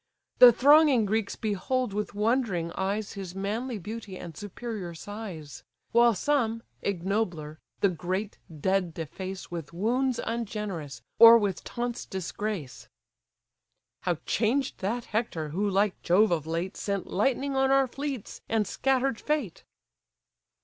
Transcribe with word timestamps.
The 0.39 0.51
thronging 0.51 1.05
Greeks 1.05 1.35
behold 1.35 1.93
with 1.93 2.15
wondering 2.15 2.71
eyes 2.71 3.13
His 3.13 3.35
manly 3.35 3.77
beauty 3.77 4.17
and 4.17 4.35
superior 4.35 4.95
size; 4.95 5.63
While 5.91 6.15
some, 6.15 6.63
ignobler, 6.81 7.59
the 7.81 7.89
great 7.89 8.39
dead 8.51 8.95
deface 8.95 9.51
With 9.51 9.73
wounds 9.73 10.19
ungenerous, 10.25 11.03
or 11.19 11.37
with 11.37 11.63
taunts 11.63 12.07
disgrace: 12.07 12.89
"How 14.01 14.15
changed 14.25 14.79
that 14.79 15.05
Hector, 15.05 15.49
who 15.49 15.69
like 15.69 16.01
Jove 16.01 16.31
of 16.31 16.47
late 16.47 16.75
Sent 16.77 17.05
lightning 17.05 17.55
on 17.55 17.69
our 17.69 17.85
fleets, 17.85 18.41
and 18.49 18.65
scatter'd 18.65 19.21
fate!" 19.21 19.63